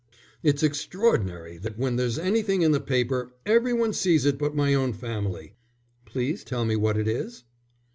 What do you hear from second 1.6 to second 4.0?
when there's anything in the paper, every one